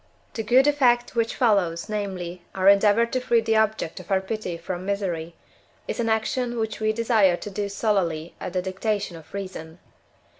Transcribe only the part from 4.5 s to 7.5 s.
from misery, is an action which we desire